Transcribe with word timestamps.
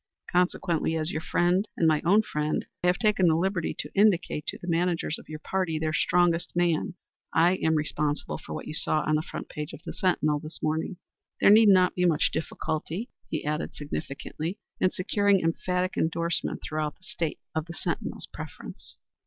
Consequently, 0.31 0.95
as 0.95 1.11
your 1.11 1.21
friend 1.21 1.67
and 1.77 1.87
my 1.87 2.01
own 2.03 2.23
friend, 2.23 2.65
I 2.83 2.87
have 2.87 2.97
taken 2.97 3.27
the 3.27 3.35
liberty 3.35 3.75
to 3.77 3.93
indicate 3.93 4.47
to 4.47 4.57
the 4.57 4.67
managers 4.67 5.19
of 5.19 5.29
your 5.29 5.37
party 5.37 5.77
their 5.77 5.93
strongest 5.93 6.55
man. 6.55 6.95
I 7.35 7.57
am 7.57 7.75
responsible 7.75 8.39
for 8.39 8.55
what 8.55 8.65
you 8.67 8.73
saw 8.73 9.01
on 9.01 9.13
the 9.13 9.21
front 9.21 9.47
page 9.47 9.73
of 9.73 9.81
the 9.85 9.93
Sentinel 9.93 10.39
this 10.39 10.57
morning. 10.63 10.97
There 11.39 11.51
need 11.51 11.69
not 11.69 11.93
be 11.93 12.05
much 12.05 12.31
difficulty," 12.33 13.09
he 13.29 13.45
added, 13.45 13.75
significantly, 13.75 14.57
"in 14.79 14.89
securing 14.89 15.41
emphatic 15.41 15.95
endorsement 15.95 16.61
throughout 16.63 16.95
the 16.97 17.03
State 17.03 17.37
of 17.53 17.67
the 17.67 17.75
Sentinel's 17.75 18.25
preference." 18.33 18.97